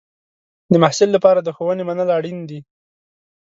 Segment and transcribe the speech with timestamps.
[0.71, 2.59] د محصل لپاره د ښوونې منل اړین دی.